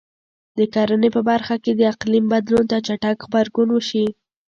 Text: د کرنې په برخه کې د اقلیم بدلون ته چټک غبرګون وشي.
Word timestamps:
د 0.57 0.59
کرنې 0.73 1.09
په 1.15 1.21
برخه 1.29 1.55
کې 1.63 1.71
د 1.75 1.81
اقلیم 1.93 2.25
بدلون 2.33 2.65
ته 2.71 2.77
چټک 2.87 3.17
غبرګون 3.25 3.69
وشي. 3.71 4.05